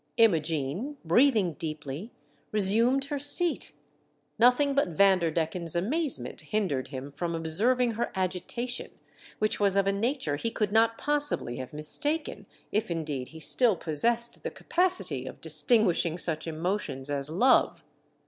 [0.17, 2.11] Imogene, breathing deeply,
[2.51, 3.71] resumed her seat;
[4.39, 8.89] nothing but Vanderdecken's amazement hindered him from observing her agitation,
[9.37, 13.75] which was of a nature he could not possibly have mistaken, if indeed he still
[13.75, 17.83] possessed the capacity of distinguishing such emotions as love.